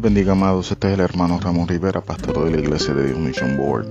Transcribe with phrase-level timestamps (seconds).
[0.00, 0.72] Bendiga, amados.
[0.72, 3.86] Este es el hermano Ramón Rivera, pastor de la Iglesia de Dios Mission Board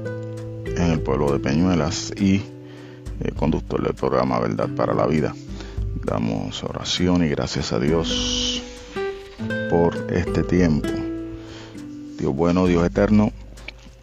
[0.65, 2.41] en el pueblo de Peñuelas y
[3.21, 5.33] eh, conductor del programa Verdad para la Vida.
[6.03, 8.61] Damos oración y gracias a Dios
[9.69, 10.89] por este tiempo.
[12.19, 13.31] Dios bueno, Dios eterno,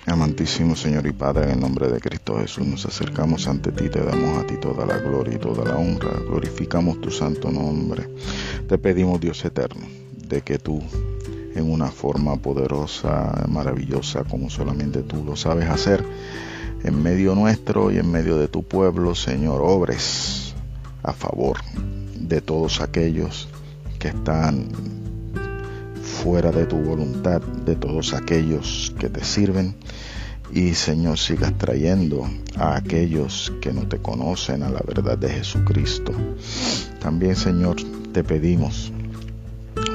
[0.07, 4.03] amantísimo Señor y Padre, en el nombre de Cristo Jesús nos acercamos ante ti, te
[4.03, 8.09] damos a ti toda la gloria y toda la honra, glorificamos tu santo nombre.
[8.69, 9.87] Te pedimos, Dios eterno,
[10.17, 10.83] de que tú
[11.55, 16.05] en una forma poderosa, maravillosa, como solamente tú lo sabes hacer,
[16.83, 20.55] en medio nuestro y en medio de tu pueblo, Señor, obres
[21.03, 21.59] a favor
[22.15, 23.49] de todos aquellos
[23.99, 24.69] que están
[26.03, 29.75] fuera de tu voluntad, de todos aquellos que te sirven.
[30.53, 36.13] Y Señor, sigas trayendo a aquellos que no te conocen a la verdad de Jesucristo.
[36.99, 37.77] También, Señor,
[38.13, 38.93] te pedimos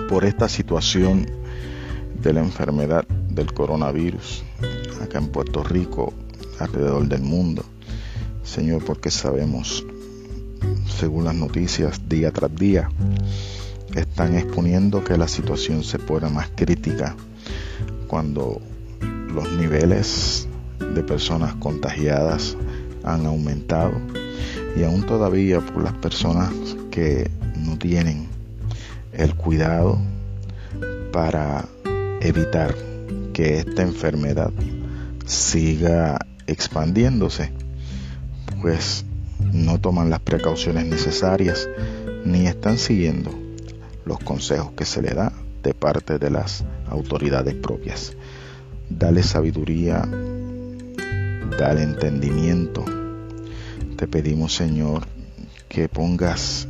[0.07, 1.27] por esta situación
[2.21, 4.43] de la enfermedad del coronavirus
[5.01, 6.13] acá en Puerto Rico,
[6.59, 7.63] alrededor del mundo.
[8.43, 9.85] Señor, porque sabemos,
[10.99, 12.89] según las noticias día tras día,
[13.95, 17.15] están exponiendo que la situación se pone más crítica
[18.07, 18.61] cuando
[19.33, 20.47] los niveles
[20.79, 22.55] de personas contagiadas
[23.03, 23.93] han aumentado
[24.75, 26.51] y aún todavía por las personas
[26.91, 28.27] que no tienen
[29.13, 29.97] el cuidado
[31.11, 31.65] para
[32.27, 32.75] evitar
[33.33, 34.51] que esta enfermedad
[35.25, 37.51] siga expandiéndose,
[38.61, 39.05] pues
[39.51, 41.67] no toman las precauciones necesarias
[42.25, 43.31] ni están siguiendo
[44.05, 45.31] los consejos que se le da
[45.63, 48.13] de parte de las autoridades propias.
[48.89, 50.07] Dale sabiduría,
[51.57, 52.85] dale entendimiento.
[53.97, 55.07] Te pedimos, Señor,
[55.67, 56.67] que pongas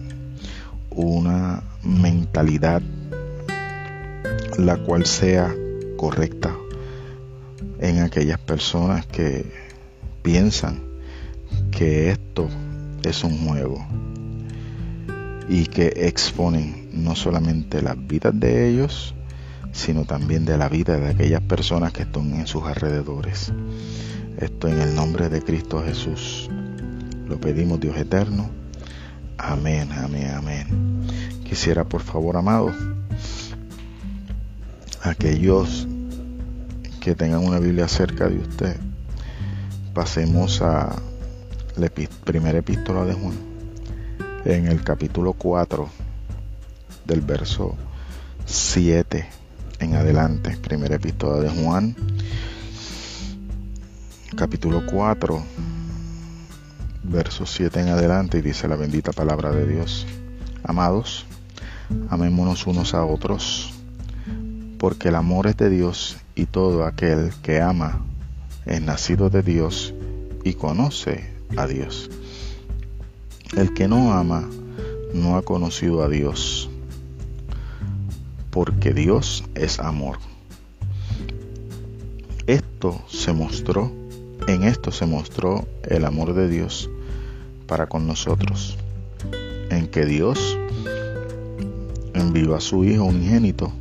[0.89, 2.81] una mentalidad
[4.57, 5.53] la cual sea
[5.97, 6.55] correcta
[7.79, 9.45] en aquellas personas que
[10.21, 10.81] piensan
[11.71, 12.47] que esto
[13.03, 13.85] es un juego
[15.47, 19.13] y que exponen no solamente las vidas de ellos,
[19.71, 23.51] sino también de la vida de aquellas personas que están en sus alrededores.
[24.37, 26.49] Esto en el nombre de Cristo Jesús.
[27.27, 28.49] Lo pedimos Dios eterno.
[29.37, 30.67] Amén, amén, amén.
[31.43, 32.73] Quisiera por favor, amados,
[35.05, 35.87] aquellos
[36.99, 38.77] que tengan una Biblia cerca de usted,
[39.93, 40.95] pasemos a
[41.77, 41.91] la
[42.23, 43.35] primera epístola de Juan,
[44.45, 45.87] en el capítulo 4
[47.05, 47.75] del verso
[48.45, 49.27] 7
[49.79, 50.57] en adelante.
[50.57, 51.95] Primera epístola de Juan,
[54.35, 55.43] capítulo 4,
[57.03, 60.07] verso 7 en adelante, y dice la bendita palabra de Dios.
[60.63, 61.27] Amados,
[62.09, 63.74] amémonos unos a otros
[64.77, 68.01] porque el amor es de Dios y todo aquel que ama
[68.65, 69.93] es nacido de Dios
[70.43, 72.09] y conoce a Dios.
[73.55, 74.47] El que no ama
[75.13, 76.69] no ha conocido a Dios,
[78.51, 80.17] porque Dios es amor.
[82.47, 83.91] Esto se mostró,
[84.47, 86.89] en esto se mostró el amor de Dios
[87.65, 88.77] para con nosotros,
[89.69, 90.57] en que Dios
[92.13, 93.71] envió a su Hijo unigénito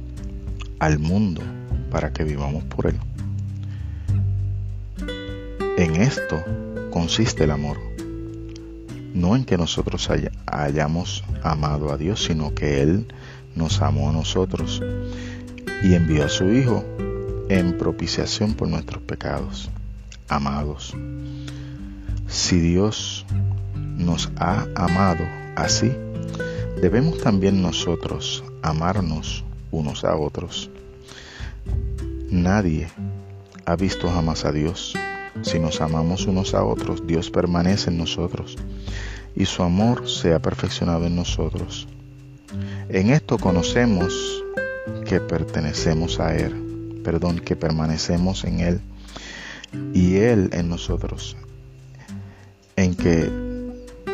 [0.85, 1.41] al mundo
[1.91, 3.01] para que vivamos por Él.
[5.79, 6.45] En esto
[6.91, 7.79] consiste el amor,
[9.15, 10.11] no en que nosotros
[10.45, 13.07] hayamos amado a Dios, sino que Él
[13.57, 14.83] nos amó a nosotros
[15.83, 16.85] y envió a su Hijo
[17.49, 19.71] en propiciación por nuestros pecados.
[20.29, 20.95] Amados,
[22.29, 23.25] si Dios
[23.97, 25.25] nos ha amado
[25.57, 25.91] así,
[26.83, 30.71] debemos también nosotros amarnos unos a otros.
[32.35, 32.89] Nadie
[33.65, 34.95] ha visto jamás a Dios.
[35.43, 38.57] Si nos amamos unos a otros, Dios permanece en nosotros
[39.37, 41.87] y su amor se ha perfeccionado en nosotros.
[42.89, 44.43] En esto conocemos
[45.07, 48.81] que pertenecemos a Él, perdón, que permanecemos en Él
[49.93, 51.37] y Él en nosotros,
[52.75, 53.31] en que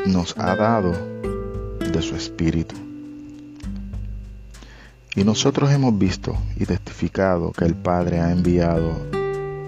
[0.05, 0.93] nos ha dado
[1.91, 2.90] de su Espíritu.
[5.17, 8.93] Y nosotros hemos visto y testificado que el Padre ha enviado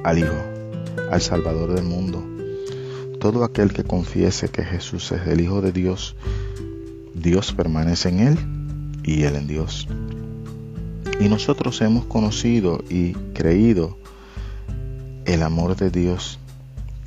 [0.05, 0.37] al Hijo,
[1.11, 2.25] al Salvador del mundo.
[3.19, 6.15] Todo aquel que confiese que Jesús es el Hijo de Dios,
[7.15, 8.39] Dios permanece en Él
[9.03, 9.89] y Él en Dios.
[11.19, 13.97] Y nosotros hemos conocido y creído
[15.25, 16.39] el amor de Dios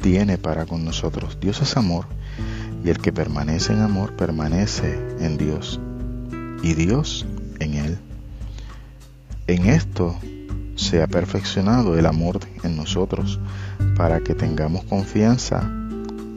[0.02, 1.38] tiene para con nosotros.
[1.40, 2.06] Dios es amor
[2.84, 5.80] y el que permanece en amor permanece en Dios
[6.62, 7.26] y Dios
[7.60, 7.98] en Él.
[9.48, 10.16] En esto
[10.76, 13.40] sea perfeccionado el amor en nosotros,
[13.96, 15.62] para que tengamos confianza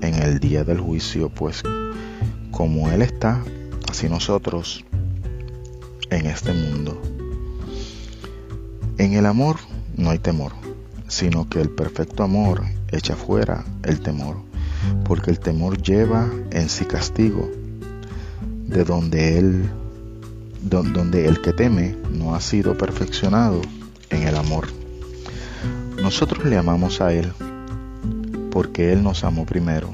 [0.03, 1.63] en el día del juicio, pues
[2.51, 3.43] como Él está,
[3.91, 4.85] así nosotros
[6.11, 7.01] en este mundo.
[8.99, 9.57] En el amor
[9.97, 10.53] no hay temor,
[11.07, 12.63] sino que el perfecto amor
[12.93, 14.37] echa fuera el temor,
[15.05, 17.49] porque el temor lleva en sí castigo,
[18.67, 19.71] de donde él
[20.63, 23.61] donde el que teme no ha sido perfeccionado
[24.11, 24.69] en el amor.
[26.03, 27.33] Nosotros le amamos a Él
[28.51, 29.91] porque Él nos amó primero.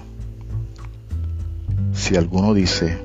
[1.92, 2.98] Si alguno dice,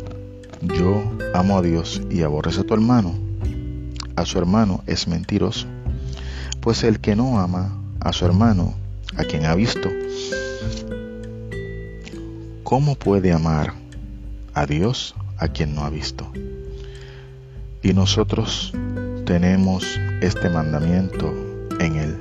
[0.62, 1.04] yo
[1.34, 3.14] amo a Dios y aborrece a tu hermano,
[4.16, 5.68] a su hermano es mentiroso.
[6.60, 8.74] Pues el que no ama a su hermano,
[9.16, 9.90] a quien ha visto,
[12.64, 13.74] ¿cómo puede amar
[14.54, 16.30] a Dios a quien no ha visto?
[17.82, 18.74] Y nosotros
[19.26, 19.86] tenemos
[20.22, 21.34] este mandamiento
[21.80, 22.18] en Él.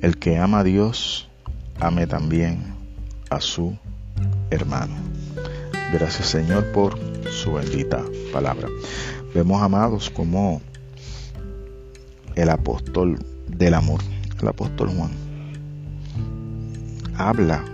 [0.00, 1.28] El que ama a Dios,
[1.78, 2.74] ame también
[3.30, 3.76] a su
[4.50, 4.94] hermano.
[5.92, 6.98] Gracias Señor por
[7.30, 8.02] su bendita
[8.32, 8.68] palabra.
[9.34, 10.60] Vemos, amados, como
[12.34, 14.00] el apóstol del amor,
[14.40, 15.10] el apóstol Juan,
[17.16, 17.64] habla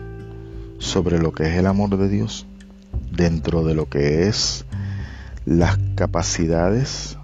[0.78, 2.46] sobre lo que es el amor de Dios
[3.10, 4.66] dentro de lo que es
[5.46, 7.16] las capacidades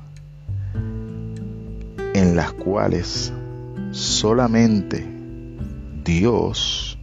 [2.15, 3.33] en las cuales
[3.91, 5.05] solamente
[6.05, 6.99] Dios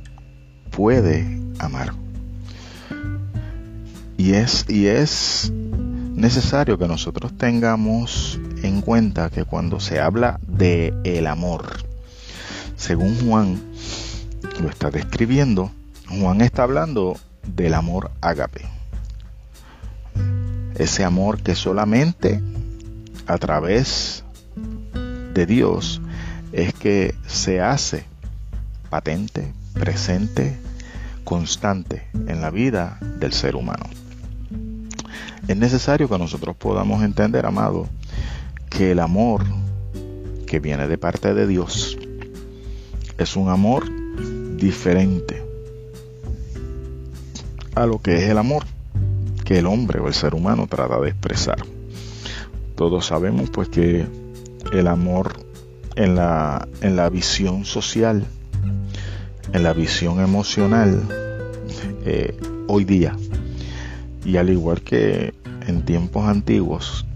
[0.72, 1.28] puede
[1.60, 1.94] amar.
[4.16, 10.94] Y es, y es necesario que nosotros tengamos en cuenta que cuando se habla de
[11.04, 11.84] el amor,
[12.78, 13.62] según Juan
[14.62, 15.70] lo está describiendo,
[16.08, 18.79] Juan está hablando del amor ágape
[20.80, 22.42] ese amor que solamente
[23.28, 24.24] a través
[25.34, 26.02] de Dios
[26.54, 28.06] es que se hace
[28.90, 30.58] patente, presente,
[31.26, 33.86] constante en la vida del ser humano.
[35.48, 37.88] Es necesario que nosotros podamos entender, amado,
[38.70, 39.44] que el amor
[40.48, 41.98] que viene de parte de Dios
[43.18, 43.86] es un amor
[44.56, 45.44] diferente
[47.76, 48.64] a lo que es el amor
[49.50, 51.58] que el hombre o el ser humano trata de expresar.
[52.76, 54.06] Todos sabemos pues que
[54.72, 55.44] el amor
[55.96, 58.28] en la, en la visión social,
[59.52, 61.02] en la visión emocional,
[62.06, 62.38] eh,
[62.68, 63.18] hoy día,
[64.24, 65.34] y al igual que
[65.66, 67.08] en tiempos antiguos,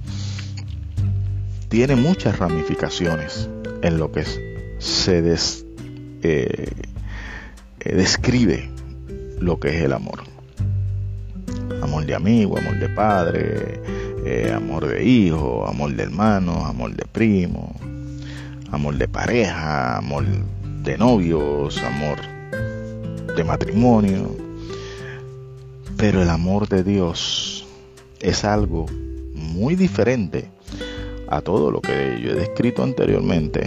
[1.70, 3.48] tiene muchas ramificaciones
[3.84, 4.26] en lo que
[4.80, 5.36] se eh,
[6.24, 8.72] eh, describe
[9.40, 10.33] lo que es el amor
[12.04, 13.82] amor de amigo, amor de padre,
[14.26, 17.74] eh, amor de hijo, amor de hermano, amor de primo,
[18.72, 20.26] amor de pareja, amor
[20.84, 22.18] de novios, amor
[23.36, 24.36] de matrimonio.
[25.98, 27.66] Pero el amor de Dios
[28.20, 28.86] es algo
[29.34, 30.50] muy diferente
[31.30, 33.66] a todo lo que yo he descrito anteriormente.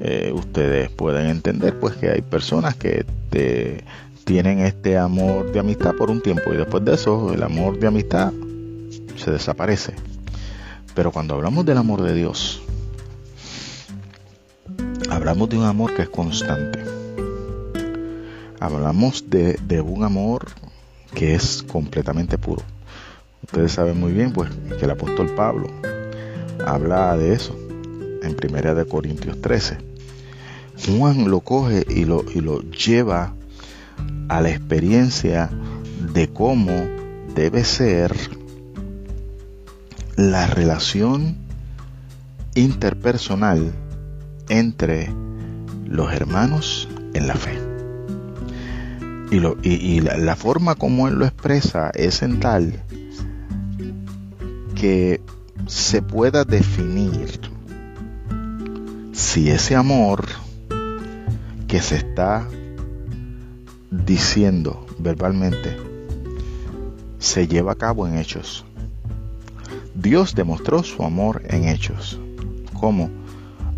[0.00, 3.82] Eh, ustedes pueden entender pues que hay personas que te
[4.24, 7.86] tienen este amor de amistad por un tiempo y después de eso el amor de
[7.86, 8.32] amistad
[9.16, 9.94] se desaparece.
[10.94, 12.62] Pero cuando hablamos del amor de Dios,
[15.10, 16.84] hablamos de un amor que es constante.
[18.60, 20.46] Hablamos de, un amor
[21.14, 22.62] que es completamente puro.
[23.42, 25.68] Ustedes saben muy bien pues que el apóstol Pablo
[26.66, 27.54] habla de eso
[28.22, 29.76] en Primera de Corintios 13.
[30.86, 33.34] Juan lo coge y lo, y lo lleva
[34.28, 35.50] a la experiencia
[36.12, 36.72] de cómo
[37.34, 38.14] debe ser
[40.16, 41.36] la relación
[42.54, 43.72] interpersonal
[44.48, 45.12] entre
[45.86, 47.58] los hermanos en la fe.
[49.30, 52.80] Y, lo, y, la, la, forma como él lo expresa es en tal
[54.74, 55.20] que
[55.66, 57.40] se pueda definir
[59.12, 60.26] si ese amor
[61.66, 62.46] que se está
[64.04, 65.76] diciendo verbalmente
[67.18, 68.64] se lleva a cabo en hechos.
[69.94, 72.18] Dios demostró su amor en hechos,
[72.78, 73.08] como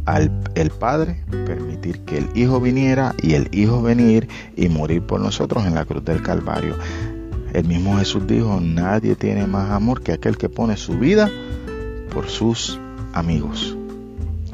[0.06, 5.20] al el Padre permitir que el Hijo viniera y el Hijo venir y morir por
[5.20, 6.76] nosotros en la cruz del Calvario.
[7.52, 11.30] El mismo Jesús dijo, nadie tiene más amor que aquel que pone su vida
[12.12, 12.80] por sus
[13.12, 13.76] amigos.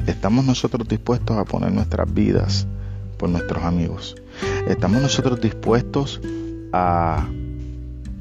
[0.07, 2.67] ¿Estamos nosotros dispuestos a poner nuestras vidas
[3.19, 4.22] por nuestros amigos?
[4.69, 6.21] ¿Estamos nosotros dispuestos
[6.73, 7.29] a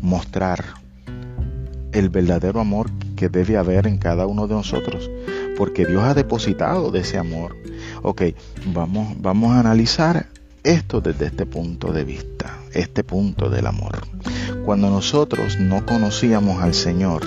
[0.02, 0.64] mostrar
[1.92, 5.10] el verdadero amor que debe haber en cada uno de nosotros?
[5.62, 7.56] porque Dios ha depositado de ese amor.
[8.02, 8.24] Ok,
[8.74, 10.26] vamos, vamos a analizar
[10.64, 14.02] esto desde este punto de vista, este punto del amor.
[14.66, 17.22] Cuando nosotros no conocíamos al Señor,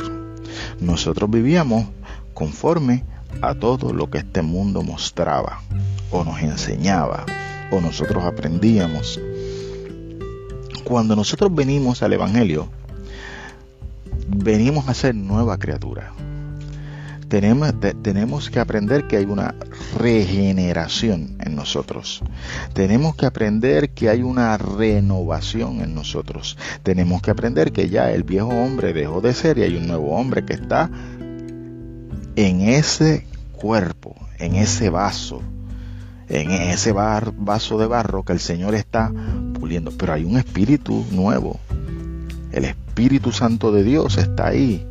[0.80, 1.86] nosotros vivíamos
[2.32, 3.04] conforme
[3.40, 5.62] a todo lo que este mundo mostraba
[6.10, 7.26] o nos enseñaba
[7.70, 9.20] o nosotros aprendíamos.
[10.84, 12.68] Cuando nosotros venimos al Evangelio,
[14.28, 16.12] venimos a ser nueva criatura.
[17.28, 19.54] Tenemos, tenemos que aprender que hay una
[19.98, 22.22] regeneración en nosotros.
[22.74, 26.56] Tenemos que aprender que hay una renovación en nosotros.
[26.82, 30.14] Tenemos que aprender que ya el viejo hombre dejó de ser y hay un nuevo
[30.14, 30.90] hombre que está
[32.36, 35.42] en ese cuerpo, en ese vaso,
[36.40, 39.12] en ese vaso de barro que el Señor está
[39.58, 39.92] puliendo.
[39.96, 41.60] Pero hay un espíritu nuevo.
[42.52, 44.86] El Espíritu Santo de Dios está ahí.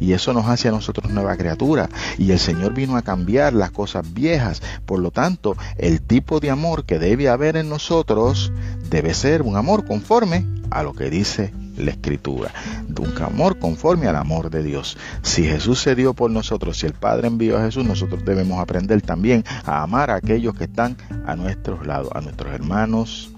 [0.00, 1.88] Y eso nos hace a nosotros nueva criatura.
[2.18, 4.62] Y el Señor vino a cambiar las cosas viejas.
[4.86, 8.52] Por lo tanto, el tipo de amor que debe haber en nosotros
[8.90, 12.52] debe ser un amor conforme a lo que dice la escritura,
[12.86, 14.96] de un amor conforme al amor de Dios.
[15.22, 19.00] Si Jesús se dio por nosotros, si el Padre envió a Jesús, nosotros debemos aprender
[19.02, 23.30] también a amar a aquellos que están a nuestros lados, a nuestros hermanos,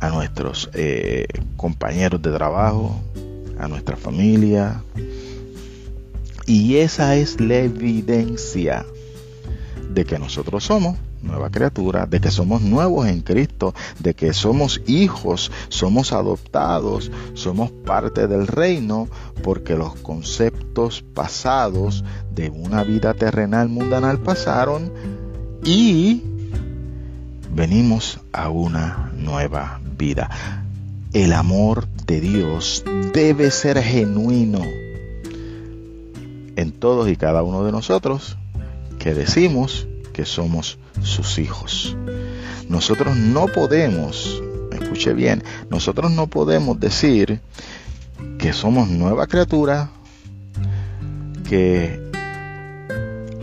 [0.00, 3.00] a nuestros eh, compañeros de trabajo,
[3.58, 4.82] a nuestra familia.
[6.46, 8.84] Y esa es la evidencia
[9.92, 14.80] de que nosotros somos nueva criatura, de que somos nuevos en Cristo, de que somos
[14.86, 19.08] hijos, somos adoptados, somos parte del reino,
[19.42, 24.92] porque los conceptos pasados de una vida terrenal mundanal pasaron
[25.64, 26.22] y
[27.52, 30.30] venimos a una nueva vida.
[31.12, 34.60] El amor de Dios debe ser genuino
[36.56, 38.36] en todos y cada uno de nosotros
[38.98, 39.88] que decimos
[40.24, 41.96] somos sus hijos.
[42.68, 47.40] Nosotros no podemos, escuche bien, nosotros no podemos decir
[48.38, 49.90] que somos nueva criatura,
[51.48, 52.00] que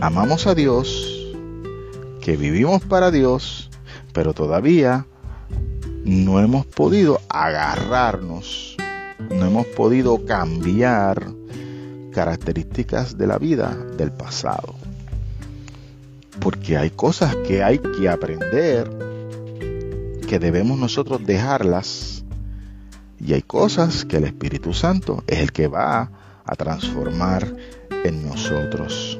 [0.00, 1.34] amamos a Dios,
[2.20, 3.70] que vivimos para Dios,
[4.12, 5.06] pero todavía
[6.04, 8.76] no hemos podido agarrarnos,
[9.30, 11.28] no hemos podido cambiar
[12.12, 14.74] características de la vida del pasado.
[16.40, 18.90] Porque hay cosas que hay que aprender,
[20.28, 22.24] que debemos nosotros dejarlas,
[23.20, 26.10] y hay cosas que el Espíritu Santo es el que va
[26.44, 27.52] a transformar
[28.04, 29.18] en nosotros.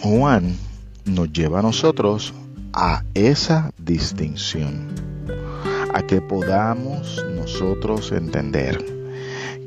[0.00, 0.56] Juan
[1.04, 2.34] nos lleva a nosotros
[2.72, 4.88] a esa distinción,
[5.94, 8.84] a que podamos nosotros entender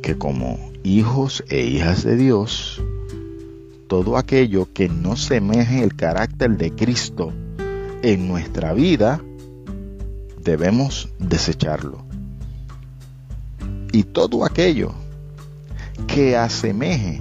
[0.02, 2.82] que como hijos e hijas de Dios,
[3.88, 7.34] todo aquello que no semeje el carácter de Cristo
[8.02, 9.22] en nuestra vida,
[10.44, 12.04] debemos desecharlo.
[13.92, 14.94] Y todo aquello
[16.08, 17.20] que asemeje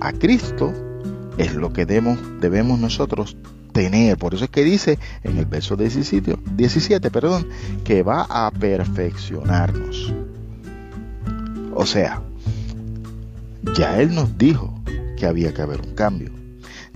[0.00, 0.72] a Cristo
[1.36, 3.36] es lo que debemos, debemos nosotros
[3.72, 4.16] tener.
[4.16, 7.46] Por eso es que dice en el verso 17, 17 perdón,
[7.84, 10.12] que va a perfeccionarnos.
[11.74, 12.22] O sea,
[13.76, 14.74] ya Él nos dijo
[15.20, 16.30] que había que haber un cambio.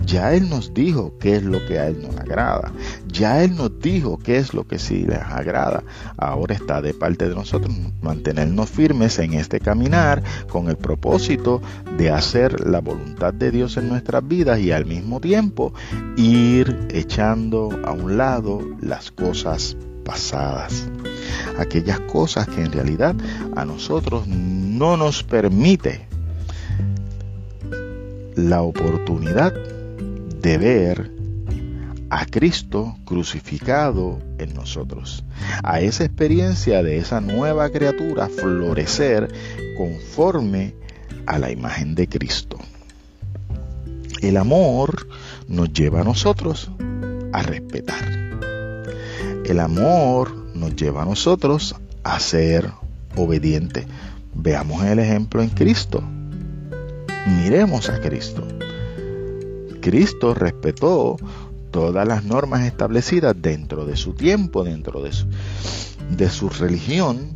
[0.03, 2.71] Ya Él nos dijo qué es lo que a Él nos agrada.
[3.07, 5.83] Ya Él nos dijo qué es lo que sí les agrada.
[6.17, 11.61] Ahora está de parte de nosotros mantenernos firmes en este caminar con el propósito
[11.97, 15.73] de hacer la voluntad de Dios en nuestras vidas y al mismo tiempo
[16.17, 20.87] ir echando a un lado las cosas pasadas.
[21.57, 23.15] Aquellas cosas que en realidad
[23.55, 26.14] a nosotros no nos permite
[28.35, 31.11] la oportunidad de ver
[32.09, 35.23] a Cristo crucificado en nosotros,
[35.63, 39.33] a esa experiencia de esa nueva criatura florecer
[39.77, 40.75] conforme
[41.25, 42.57] a la imagen de Cristo.
[44.21, 45.07] El amor
[45.47, 46.71] nos lleva a nosotros
[47.33, 48.15] a respetar.
[49.45, 52.71] El amor nos lleva a nosotros a ser
[53.15, 53.85] obedientes.
[54.33, 56.03] Veamos el ejemplo en Cristo.
[57.25, 58.47] Miremos a Cristo.
[59.81, 61.17] Cristo respetó
[61.71, 65.25] todas las normas establecidas dentro de su tiempo, dentro de su,
[66.15, 67.35] de su religión,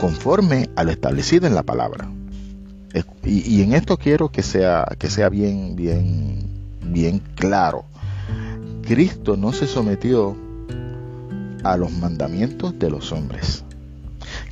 [0.00, 2.10] conforme a lo establecido en la palabra.
[3.24, 6.48] Y, en esto quiero que sea, que sea bien, bien,
[6.80, 7.84] bien claro.
[8.82, 10.34] Cristo no se sometió
[11.62, 13.65] a los mandamientos de los hombres.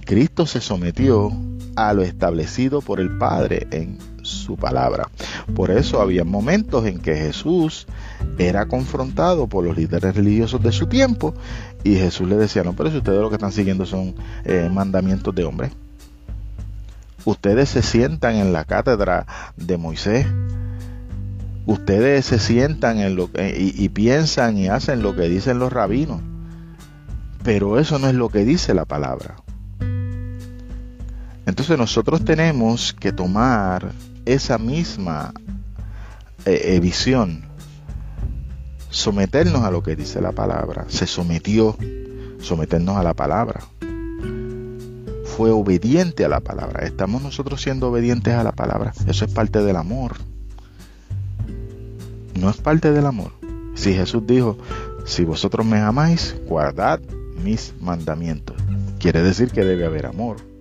[0.04, 1.32] Cristo se sometió
[1.76, 5.08] a lo establecido por el Padre en su palabra.
[5.54, 7.87] Por eso había momentos en que Jesús
[8.38, 11.34] era confrontado por los líderes religiosos de su tiempo
[11.82, 15.34] y Jesús le decía, no, pero si ustedes lo que están siguiendo son eh, mandamientos
[15.34, 15.70] de hombre.
[17.25, 20.26] Ustedes se sientan en la cátedra de Moisés.
[21.66, 26.20] Ustedes se sientan en lo y, y piensan y hacen lo que dicen los rabinos.
[27.42, 29.37] Pero eso no es lo que dice la palabra.
[31.54, 33.92] Entonces nosotros tenemos que tomar
[34.25, 35.32] esa misma
[36.46, 37.44] eh, eh, visión,
[38.90, 40.87] someternos a lo que dice la palabra.
[40.88, 41.76] Se sometió,
[42.40, 43.61] someternos a la palabra.
[45.37, 46.84] Fue obediente a la palabra.
[46.84, 48.92] Estamos nosotros siendo obedientes a la palabra.
[49.06, 50.16] Eso es parte del amor.
[52.34, 53.30] No es parte del amor.
[53.76, 54.58] Si Jesús dijo,
[55.06, 56.99] si vosotros me amáis, guardad
[57.44, 58.56] mis mandamientos.
[58.99, 60.53] Quiere decir que debe haber amor.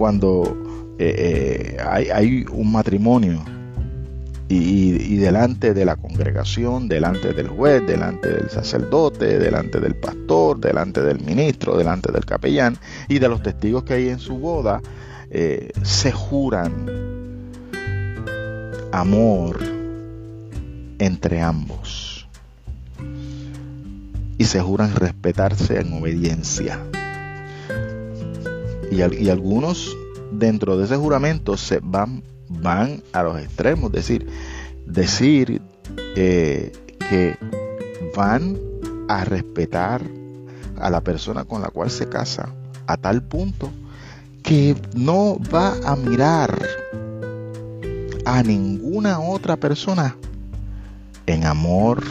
[0.00, 3.44] Cuando eh, eh, hay, un matrimonio
[4.48, 11.02] y, delante de la congregación, delante del juez, delante del sacerdote, delante del pastor, delante
[11.02, 12.78] del ministro, delante del capellán
[13.08, 14.80] y de los testigos que hay en su boda,
[15.30, 16.86] eh, se juran
[18.92, 19.58] amor
[20.98, 22.26] entre ambos
[24.38, 26.80] y se juran respetarse en obediencia.
[28.90, 29.96] Y, algunos
[30.32, 34.26] dentro de ese juramento se van, van a los extremos, decir,
[34.86, 35.62] decir
[36.16, 36.72] eh,
[37.08, 37.36] que
[38.16, 38.58] van
[39.08, 40.02] a respetar
[40.78, 42.54] a la persona con la cual se casa
[42.86, 43.70] a tal punto
[44.42, 46.58] que no va a mirar
[48.24, 50.16] a ninguna otra persona
[51.26, 52.02] en amor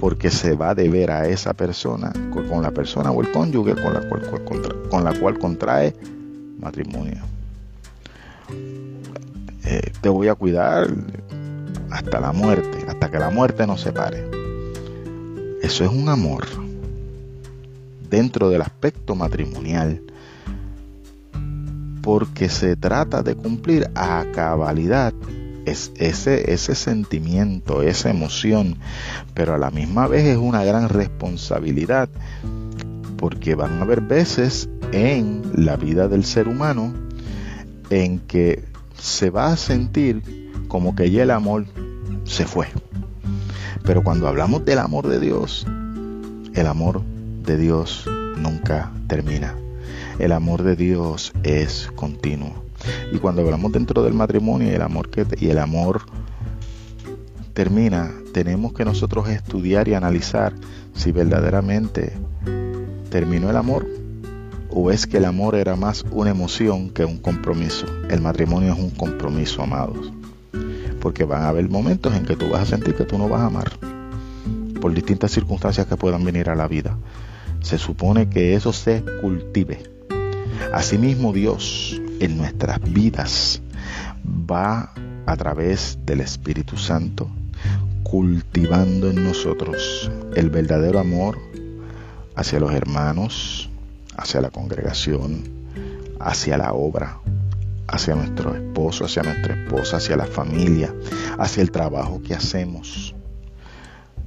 [0.00, 3.92] porque se va a deber a esa persona con la persona o el cónyuge con
[3.92, 4.22] la cual,
[4.90, 5.94] con la cual contrae
[6.58, 7.22] matrimonio.
[9.62, 10.88] Eh, te voy a cuidar
[11.90, 14.24] hasta la muerte, hasta que la muerte nos separe.
[15.60, 16.46] Eso es un amor
[18.08, 20.00] dentro del aspecto matrimonial,
[22.00, 25.12] porque se trata de cumplir a cabalidad
[25.66, 28.76] es ese, ese sentimiento, esa emoción,
[29.34, 32.08] pero a la misma vez es una gran responsabilidad,
[33.16, 36.92] porque van a haber veces en la vida del ser humano
[37.90, 38.64] en que
[38.98, 40.22] se va a sentir
[40.68, 41.66] como que ya el amor
[42.24, 42.68] se fue.
[43.84, 45.66] Pero cuando hablamos del amor de Dios,
[46.54, 47.02] el amor
[47.44, 49.54] de Dios nunca termina.
[50.18, 52.69] El amor de Dios es continuo.
[53.12, 56.02] Y cuando hablamos dentro del matrimonio y el amor que y el amor
[57.52, 60.54] termina, tenemos que nosotros estudiar y analizar
[60.94, 62.12] si verdaderamente
[63.10, 63.86] terminó el amor
[64.72, 67.86] ¿O es que el amor era más una emoción que un compromiso?
[68.08, 70.12] El matrimonio es un compromiso, amados.
[71.00, 73.40] Porque van a haber momentos en que tú vas a sentir que tú no vas
[73.40, 73.72] a amar.
[74.80, 76.96] Por distintas circunstancias que puedan venir a la vida.
[77.62, 79.82] Se supone que eso se cultive.
[80.72, 83.60] Asimismo Dios en nuestras vidas
[84.24, 84.92] va
[85.26, 87.28] a través del Espíritu Santo
[88.04, 91.38] cultivando en nosotros el verdadero amor
[92.34, 93.70] hacia los hermanos,
[94.16, 95.44] hacia la congregación,
[96.18, 97.18] hacia la obra,
[97.86, 100.94] hacia nuestro esposo, hacia nuestra esposa, hacia la familia,
[101.38, 103.14] hacia el trabajo que hacemos.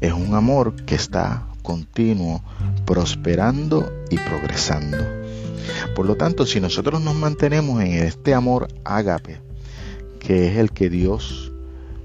[0.02, 2.44] Es un amor que está continuo,
[2.86, 4.98] prosperando y progresando.
[5.96, 9.40] Por lo tanto, si nosotros nos mantenemos en este amor ágape,
[10.20, 11.52] que es el que Dios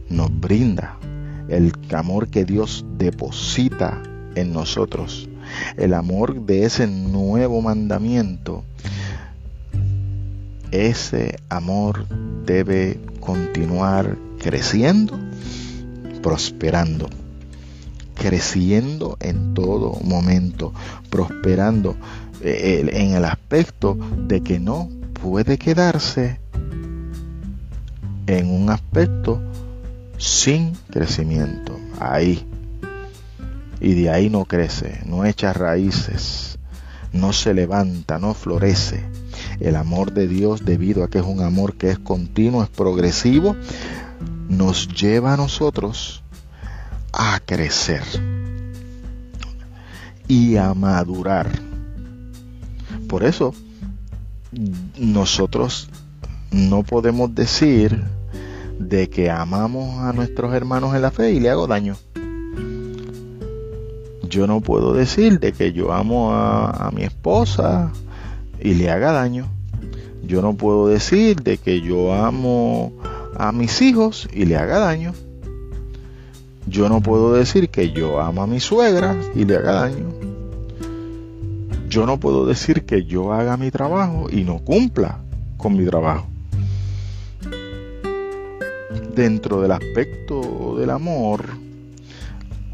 [0.09, 0.97] nos brinda,
[1.49, 4.03] el amor que Dios deposita
[4.35, 5.29] en nosotros,
[5.77, 8.65] el amor de ese nuevo mandamiento,
[10.71, 12.07] ese amor
[12.45, 15.19] debe continuar creciendo,
[16.23, 17.09] prosperando,
[18.19, 20.73] creciendo en todo momento,
[21.09, 21.97] prosperando
[22.43, 24.91] eh, en el aspecto de que no
[25.23, 26.41] puede quedarse
[28.27, 29.41] en un aspecto
[30.19, 31.79] sin crecimiento.
[32.01, 32.45] Ahí
[33.81, 36.59] y de ahí no crece, no echa raíces,
[37.13, 39.05] no se levanta, no florece.
[39.61, 43.57] El amor de Dios, debido a que es un amor que es continuo, es progresivo,
[44.49, 46.23] nos lleva a nosotros
[47.13, 48.03] a crecer
[50.27, 51.49] y a madurar.
[53.09, 53.55] Por eso
[54.99, 55.89] nosotros
[56.51, 58.05] no podemos decir
[58.79, 61.97] de que amamos a nuestros hermanos en la fe y le hago daño
[64.29, 67.93] yo no puedo decir de que yo amo a, mi esposa
[68.61, 69.47] y le haga daño.
[70.23, 72.93] Yo no puedo decir de que yo amo
[73.37, 75.15] a mis hijos y le haga daño.
[76.69, 80.13] Yo no puedo decir que yo amo a mi suegra y le haga daño.
[81.89, 85.21] Yo no puedo decir que yo haga mi trabajo y no cumpla
[85.57, 86.27] con mi trabajo.
[89.15, 91.47] Dentro del aspecto del amor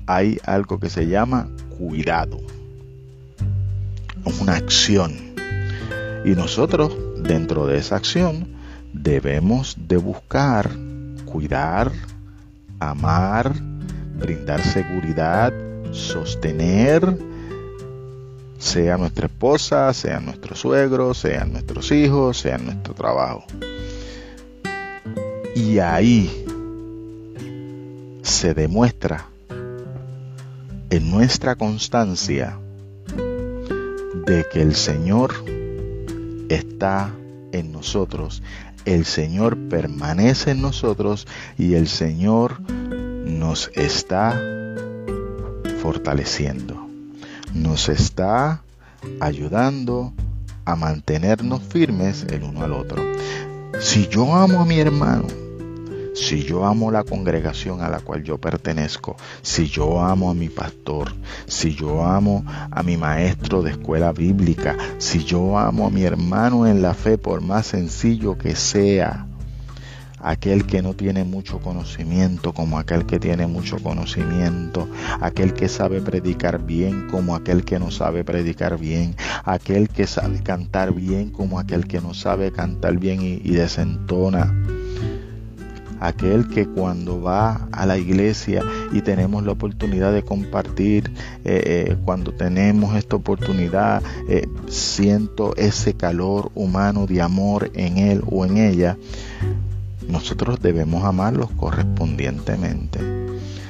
[0.07, 2.41] hay algo que se llama cuidado.
[4.41, 5.13] Una acción.
[6.25, 8.49] Y nosotros, dentro de esa acción,
[8.93, 10.71] debemos de buscar,
[11.25, 11.93] cuidar,
[12.81, 13.55] amar,
[14.19, 15.53] brindar seguridad,
[15.93, 17.17] sostener,
[18.59, 23.45] sea nuestra esposa, sea nuestro suegro, sean nuestros hijos, sea nuestro trabajo.
[25.55, 26.45] Y ahí
[28.23, 29.27] se demuestra
[30.91, 32.59] en nuestra constancia
[34.27, 35.35] de que el Señor
[36.49, 37.13] está
[37.53, 38.43] en nosotros,
[38.85, 41.27] el Señor permanece en nosotros
[41.59, 42.59] y el Señor
[43.25, 44.41] nos está
[45.81, 46.89] fortaleciendo,
[47.55, 48.63] nos está
[49.21, 50.13] ayudando
[50.65, 53.03] a mantenernos firmes el uno al otro.
[53.81, 55.27] Si yo amo a mi hermano,
[56.15, 60.49] si yo amo la congregación a la cual yo pertenezco, si yo amo a mi
[60.49, 61.13] pastor,
[61.47, 66.67] si yo amo a mi maestro de escuela bíblica, si yo amo a mi hermano
[66.67, 69.27] en la fe, por más sencillo que sea,
[70.25, 74.89] aquel que no tiene mucho conocimiento como aquel que tiene mucho conocimiento,
[75.21, 80.43] aquel que sabe predicar bien como aquel que no sabe predicar bien, aquel que sabe
[80.43, 84.53] cantar bien como aquel que no sabe cantar bien y, desentona.
[86.01, 91.11] Aquel que cuando va a la iglesia y tenemos la oportunidad de compartir,
[91.45, 98.23] eh, eh, cuando tenemos esta oportunidad, eh, siento ese calor humano de amor en él
[98.27, 98.99] o en ella,
[100.09, 103.01] nosotros debemos amarlos correspondientemente.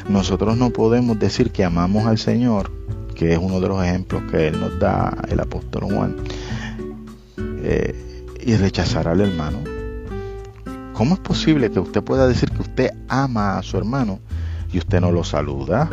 [0.09, 2.71] Nosotros no podemos decir que amamos al Señor,
[3.15, 6.17] que es uno de los ejemplos que Él nos da el apóstol Juan,
[8.47, 9.75] y rechazar al hermano
[10.95, 14.21] ¿Cómo es posible que usted pueda decir que usted ama a su hermano
[14.73, 15.91] y usted no lo saluda?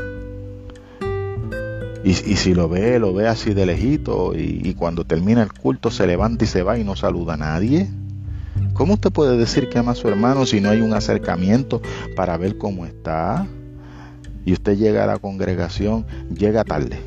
[2.03, 5.91] Y, si lo ve, lo ve así de lejito y, y, cuando termina el culto
[5.91, 7.89] se levanta y se va y no saluda a nadie.
[8.73, 11.81] ¿Cómo usted puede decir que ama a su hermano si no hay un acercamiento
[12.15, 13.47] para ver cómo está?
[14.45, 16.99] Y usted llega a la congregación, llega tarde,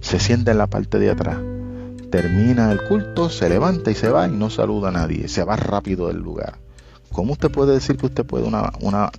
[0.00, 1.38] se sienta en la parte de atrás,
[2.10, 5.56] termina el culto, se levanta y se va y no saluda a nadie, se va
[5.56, 6.58] rápido del lugar.
[7.12, 8.50] ¿Cómo usted puede decir que usted puede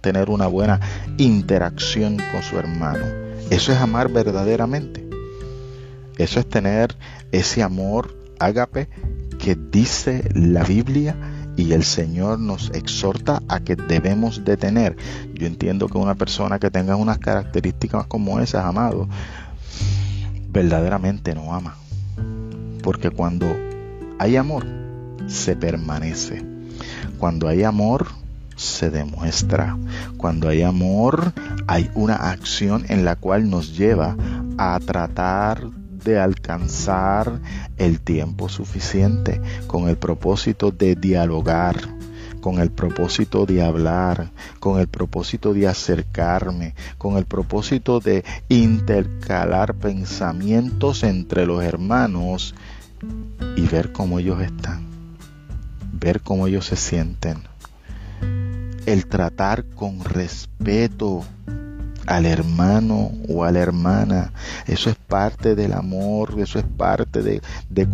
[0.01, 0.81] tener una buena
[1.17, 3.05] interacción con su hermano?
[3.49, 5.07] Eso es amar verdaderamente.
[6.17, 6.95] Eso es tener
[7.31, 8.89] ese amor ágape
[9.45, 11.15] que dice la Biblia
[11.55, 14.97] y el Señor nos exhorta a que debemos de tener.
[15.35, 19.07] Yo entiendo que una persona que tenga unas características como esas, amado,
[20.49, 21.75] verdaderamente no ama.
[22.81, 23.45] Porque cuando
[24.17, 24.65] hay amor,
[25.27, 26.43] se permanece.
[27.19, 28.07] Cuando hay amor,
[28.55, 29.77] se demuestra.
[30.17, 31.33] Cuando hay amor,
[31.67, 34.17] hay una acción en la cual nos lleva
[34.57, 35.69] a tratar
[36.05, 37.41] de alcanzar
[37.75, 41.75] el tiempo suficiente con el propósito de dialogar,
[42.39, 49.73] con el propósito de hablar, con el propósito de acercarme, con el propósito de intercalar
[49.73, 52.55] pensamientos entre los hermanos
[53.57, 54.95] y ver cómo ellos están
[55.99, 57.39] ver cómo ellos se sienten,
[58.85, 61.23] el tratar con respeto
[62.05, 64.31] al hermano o a la hermana.
[64.67, 67.41] Eso es parte del amor, eso es parte de,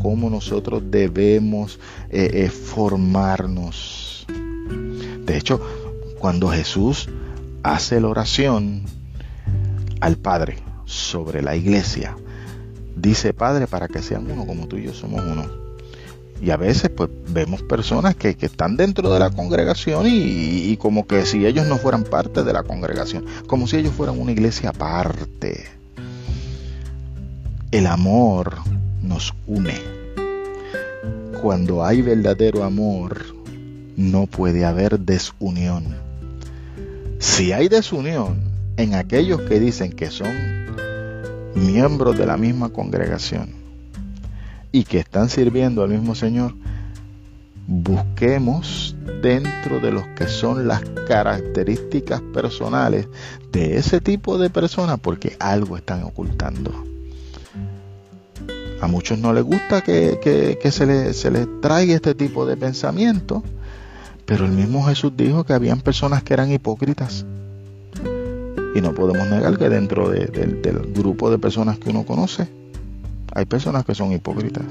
[0.02, 4.26] cómo nosotros debemos eh, eh, formarnos.
[5.26, 5.62] De hecho,
[6.20, 7.10] cuando Jesús
[7.64, 8.84] hace la oración
[10.00, 12.16] al Padre sobre la iglesia,
[12.96, 15.61] dice Padre para que sean uno como tú y yo somos uno.
[16.42, 21.26] Y a veces pues vemos personas que, están dentro de la congregación y, como que
[21.26, 25.66] si ellos no fueran parte de la congregación, como si ellos fueran una iglesia aparte.
[27.70, 28.56] El amor
[29.04, 29.80] nos une.
[31.42, 33.24] Cuando hay verdadero amor,
[33.96, 35.96] no puede haber desunión.
[37.20, 38.42] Si hay desunión
[38.78, 40.34] en aquellos que dicen que son
[41.54, 43.61] miembros de la misma congregación,
[44.72, 46.54] y que están sirviendo al mismo Señor,
[47.68, 53.08] busquemos dentro de los que son las características personales
[53.52, 56.72] de ese tipo de personas porque algo están ocultando.
[58.82, 63.44] A muchos no les gusta que, se, les, se les traiga este tipo de pensamiento,
[64.26, 67.26] pero el mismo Jesús dijo que habían personas que eran hipócritas.
[68.74, 72.48] Y no podemos negar que dentro del grupo de personas que uno conoce,
[73.34, 74.66] hay personas que son hipócritas.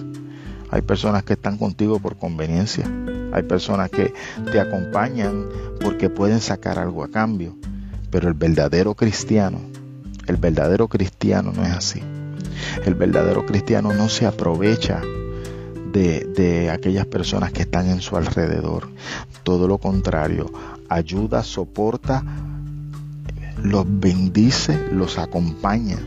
[0.70, 2.84] Hay personas que están contigo por conveniencia.
[3.32, 4.12] Hay personas que
[4.52, 5.46] te acompañan
[5.80, 7.56] porque pueden sacar algo a cambio.
[8.10, 9.60] Pero el verdadero cristiano,
[10.26, 12.02] el verdadero cristiano no es así.
[12.84, 15.00] El verdadero cristiano no se aprovecha
[15.92, 18.88] de, de, aquellas personas que están en su alrededor.
[19.42, 20.52] Todo lo contrario,
[20.88, 22.22] ayuda, soporta,
[23.62, 25.98] los bendice, los acompaña.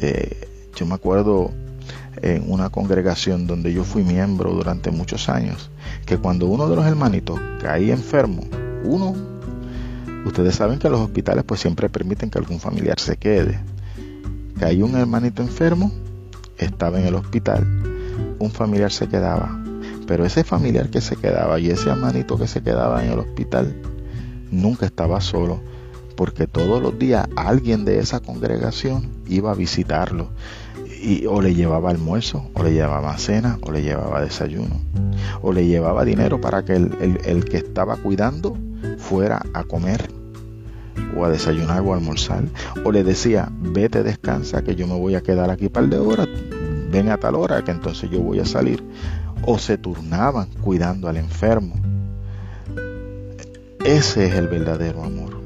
[0.00, 0.49] Eh,
[0.80, 1.50] yo me acuerdo
[2.22, 5.70] en una congregación donde yo fui miembro durante muchos años,
[6.06, 8.44] que cuando uno de los hermanitos caía enfermo,
[8.82, 9.14] uno,
[10.24, 13.60] ustedes saben que los hospitales pues siempre permiten que algún familiar se quede.
[14.58, 15.92] Caía un hermanito enfermo,
[16.56, 17.66] estaba en el hospital,
[18.38, 19.62] un familiar se quedaba,
[20.06, 23.76] pero ese familiar que se quedaba y ese hermanito que se quedaba en el hospital
[24.50, 25.60] nunca estaba solo,
[26.16, 30.30] porque todos los días alguien de esa congregación iba a visitarlo
[31.00, 34.80] y o le llevaba almuerzo, o le llevaba cena, o le llevaba desayuno,
[35.40, 38.56] o le llevaba dinero para que el, que estaba cuidando
[38.98, 40.10] fuera a comer,
[41.16, 42.44] o a desayunar o a almorzar,
[42.84, 45.98] o le decía, vete, descansa, que yo me voy a quedar aquí un par de
[45.98, 46.28] horas,
[46.90, 48.84] ven a tal hora, que entonces yo voy a salir,
[49.46, 51.74] o se turnaban cuidando al enfermo.
[53.84, 55.40] Ese es el verdadero amor.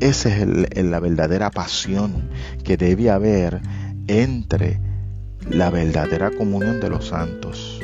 [0.00, 2.28] Esa es la verdadera pasión
[2.64, 3.60] que debe haber
[4.08, 4.80] entre
[5.48, 7.80] la verdadera comunión de los santos.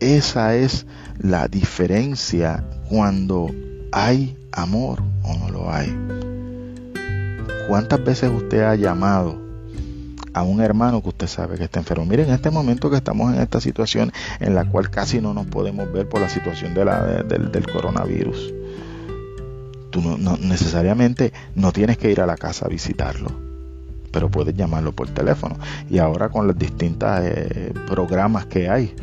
[0.00, 0.86] Esa es
[1.18, 3.50] la diferencia cuando
[3.90, 5.96] hay amor o no lo hay.
[7.68, 9.40] ¿Cuántas veces usted ha llamado
[10.34, 12.04] a un hermano que usted sabe que está enfermo?
[12.04, 15.46] Miren, en este momento que estamos en esta situación en la cual casi no nos
[15.46, 18.52] podemos ver por la situación del coronavirus.
[19.90, 23.51] Tú no, necesariamente no tienes que ir a la casa a visitarlo
[24.12, 25.56] pero puedes llamarlo por teléfono.
[25.90, 28.94] Y ahora con los distintos eh, programas que hay,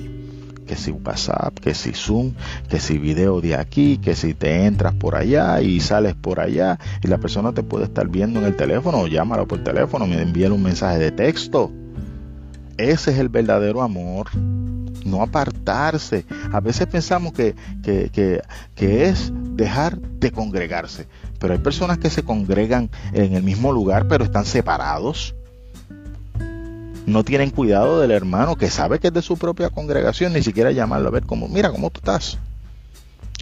[0.66, 2.34] que si WhatsApp, que si Zoom,
[2.70, 6.78] que si video de aquí, que si te entras por allá y sales por allá
[7.04, 10.52] y la persona te puede estar viendo en el teléfono llámalo por teléfono, me envían
[10.52, 11.72] un mensaje de texto.
[12.80, 14.34] Ese es el verdadero amor.
[15.04, 16.26] No apartarse.
[16.54, 18.10] A veces pensamos que, que,
[18.74, 21.06] que, es dejar de congregarse.
[21.40, 25.36] Pero hay personas que se congregan en el mismo lugar, pero están separados.
[27.06, 30.72] No tienen cuidado del hermano que sabe que es de su propia congregación, ni siquiera
[30.72, 32.38] llamarlo a ver cómo, mira cómo tú estás.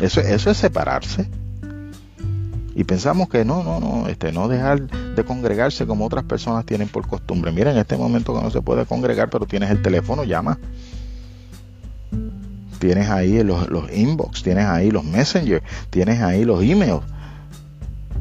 [0.01, 1.29] Eso, eso es separarse.
[2.77, 6.87] Y pensamos que no, no, no, este, no dejar de congregarse como otras personas tienen
[6.87, 7.51] por costumbre.
[7.51, 10.59] Mira, en este momento que no se puede congregar, pero tienes el teléfono, llama.
[12.77, 17.01] Tienes ahí los, los inbox, tienes ahí los messengers, tienes ahí los emails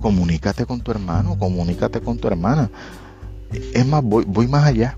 [0.00, 2.70] comunícate con tu hermano, comunícate con tu hermana.
[3.74, 4.96] Es más, voy, voy más allá.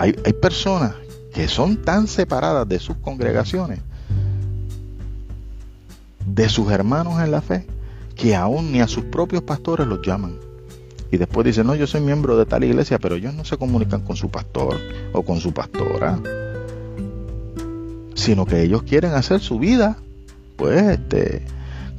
[0.00, 0.94] Hay, hay personas
[1.32, 3.78] que son tan separadas de sus congregaciones,
[6.26, 7.66] de sus hermanos en la fe,
[8.24, 10.38] que aún ni a sus propios pastores los llaman.
[11.10, 14.00] Y después dicen, no, yo soy miembro de tal iglesia, pero ellos no se comunican
[14.00, 14.80] con su pastor
[15.12, 16.18] o con su pastora,
[18.14, 19.98] sino que ellos quieren hacer su vida,
[20.56, 21.42] pues, este,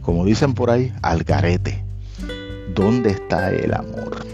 [0.02, 1.84] como dicen por ahí, al garete.
[2.74, 4.26] ¿Dónde está el amor?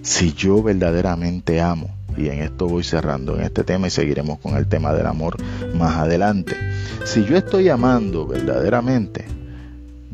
[0.00, 4.56] Si yo verdaderamente amo, y en esto voy cerrando en este tema y seguiremos con
[4.56, 5.36] el tema del amor
[5.74, 6.56] más adelante.
[7.04, 9.26] Si yo estoy amando verdaderamente,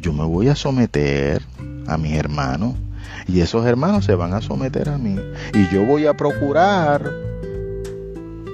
[0.01, 1.43] yo me voy a someter
[1.87, 2.75] a mis hermanos
[3.29, 5.17] y esos hermanos se van a someter a mí
[5.55, 7.13] y yo voy a procurar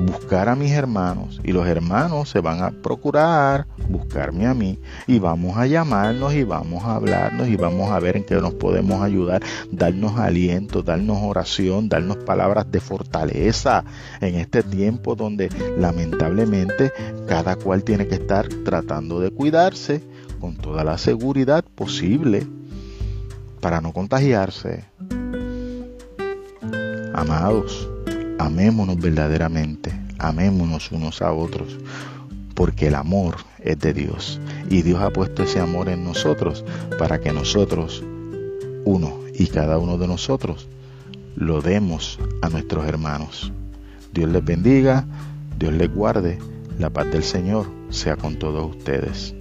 [0.00, 5.18] buscar a mis hermanos y los hermanos se van a procurar buscarme a mí y
[5.18, 9.00] vamos a llamarnos y vamos a hablarnos y vamos a ver en qué nos podemos
[9.02, 13.84] ayudar, darnos aliento, darnos oración, darnos palabras de fortaleza
[14.20, 16.92] en este tiempo donde lamentablemente
[17.26, 20.02] cada cual tiene que estar tratando de cuidarse
[20.46, 22.46] con toda la seguridad posible
[23.60, 24.84] para no contagiarse.
[27.12, 27.90] Amados,
[28.38, 31.76] amémonos verdaderamente, amémonos unos a otros,
[32.54, 36.64] porque el amor es de Dios y Dios ha puesto ese amor en nosotros
[36.96, 38.04] para que nosotros,
[38.84, 40.68] uno y cada uno de nosotros,
[41.34, 43.52] lo demos a nuestros hermanos.
[44.12, 45.06] Dios les bendiga,
[45.58, 46.38] Dios les guarde,
[46.78, 49.35] la paz del Señor sea con todos ustedes.